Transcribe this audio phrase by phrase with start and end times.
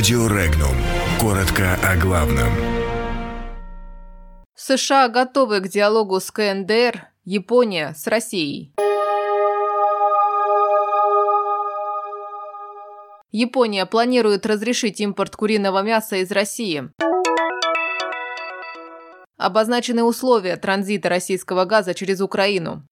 [0.00, 0.74] Радио Регнум.
[1.20, 2.48] Коротко о главном.
[4.54, 8.72] США готовы к диалогу с КНДР, Япония с Россией.
[13.30, 16.90] Япония планирует разрешить импорт куриного мяса из России.
[19.36, 22.86] Обозначены условия транзита российского газа через Украину.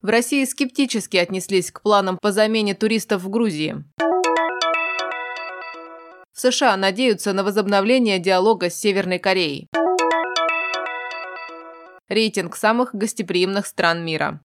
[0.00, 3.84] В России скептически отнеслись к планам по замене туристов в Грузии.
[6.34, 9.68] В США надеются на возобновление диалога с Северной Кореей.
[12.08, 14.40] Рейтинг самых гостеприимных стран мира.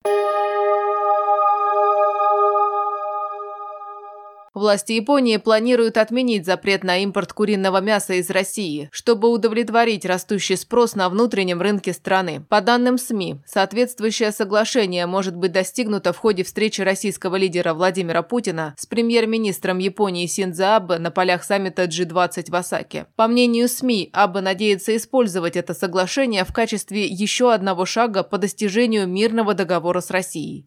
[4.56, 10.94] Власти Японии планируют отменить запрет на импорт куриного мяса из России, чтобы удовлетворить растущий спрос
[10.94, 12.42] на внутреннем рынке страны.
[12.48, 18.74] По данным СМИ, соответствующее соглашение может быть достигнуто в ходе встречи российского лидера Владимира Путина
[18.78, 23.08] с премьер-министром Японии Синдзо Абе на полях саммита G20 в Осаке.
[23.14, 29.06] По мнению СМИ, Абе надеется использовать это соглашение в качестве еще одного шага по достижению
[29.06, 30.64] мирного договора с Россией.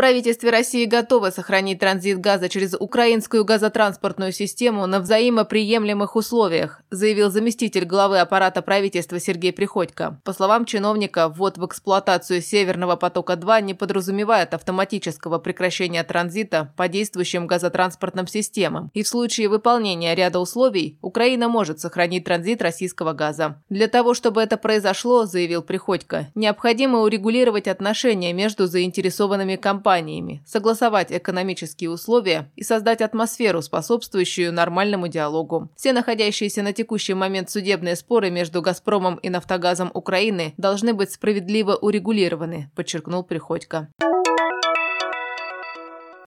[0.00, 7.84] Правительстве России готовы сохранить транзит газа через украинскую газотранспортную систему на взаимоприемлемых условиях, заявил заместитель
[7.84, 10.18] главы аппарата правительства Сергей Приходько.
[10.24, 17.46] По словам чиновника, ввод в эксплуатацию Северного потока-2 не подразумевает автоматического прекращения транзита по действующим
[17.46, 23.60] газотранспортным системам, и в случае выполнения ряда условий Украина может сохранить транзит российского газа.
[23.68, 31.10] Для того, чтобы это произошло, заявил Приходько, необходимо урегулировать отношения между заинтересованными компаниями компаниями, согласовать
[31.10, 35.68] экономические условия и создать атмосферу, способствующую нормальному диалогу.
[35.76, 41.74] Все находящиеся на текущий момент судебные споры между «Газпромом» и «Нафтогазом» Украины должны быть справедливо
[41.74, 43.88] урегулированы, подчеркнул Приходько.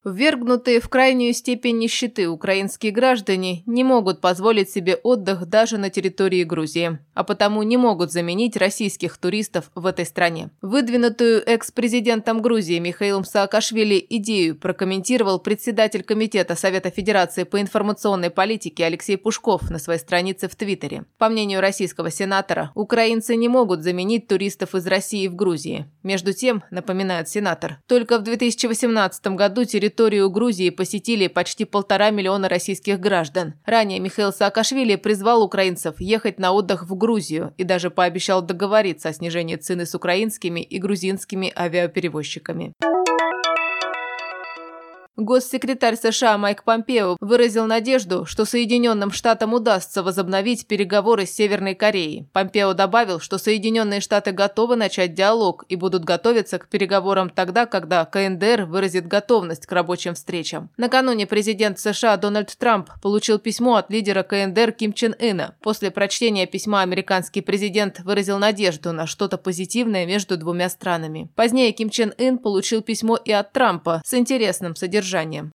[0.06, 6.44] Ввергнутые в крайнюю степень нищеты украинские граждане не могут позволить себе отдых даже на территории
[6.44, 10.50] Грузии, а потому не могут заменить российских туристов в этой стране.
[10.62, 19.16] Выдвинутую экс-президентом Грузии Михаилом Саакашвили идею прокомментировал председатель Комитета Совета Федерации по информационной политике Алексей
[19.16, 21.06] Пушков на своей странице в Твиттере.
[21.18, 25.86] По мнению российского сенатора, украинцы не могут заменить туристов из России в Грузии.
[26.04, 32.50] Между тем, напоминает сенатор, только в 2018 году территория территорию Грузии посетили почти полтора миллиона
[32.50, 33.54] российских граждан.
[33.64, 39.14] Ранее Михаил Саакашвили призвал украинцев ехать на отдых в Грузию и даже пообещал договориться о
[39.14, 42.74] снижении цены с украинскими и грузинскими авиаперевозчиками.
[45.16, 52.28] Госсекретарь США Майк Помпео выразил надежду, что Соединенным Штатам удастся возобновить переговоры с Северной Кореей.
[52.34, 58.06] Помпео добавил, что Соединенные Штаты готовы начать диалог и будут готовиться к переговорам тогда, когда
[58.06, 60.72] КНДР выразит готовность к рабочим встречам.
[60.78, 65.54] Накануне президент США Дональд Трамп получил письмо от лидера КНДР Ким Чен Ына.
[65.62, 71.30] После прочтения письма американский президент выразил надежду на что-то позитивное между двумя странами.
[71.36, 75.52] Позднее Ким Чен Ын получил письмо и от Трампа с интересным содержанием содержанием.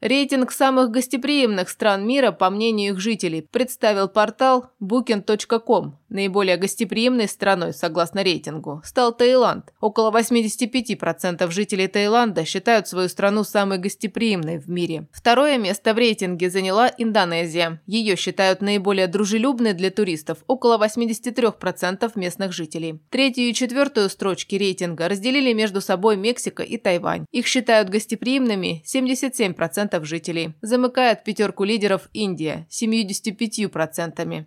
[0.00, 5.97] Рейтинг самых гостеприимных стран мира, по мнению их жителей, представил портал booking.com.
[6.08, 9.72] Наиболее гостеприимной страной, согласно рейтингу, стал Таиланд.
[9.80, 15.06] Около 85% жителей Таиланда считают свою страну самой гостеприимной в мире.
[15.12, 17.82] Второе место в рейтинге заняла Индонезия.
[17.86, 23.00] Ее считают наиболее дружелюбной для туристов, около 83% местных жителей.
[23.10, 27.26] Третью и четвертую строчки рейтинга разделили между собой Мексика и Тайвань.
[27.32, 30.54] Их считают гостеприимными 77% жителей.
[30.62, 34.46] Замыкает пятерку лидеров Индия 75%.